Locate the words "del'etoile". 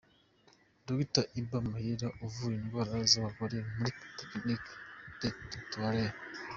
5.19-6.07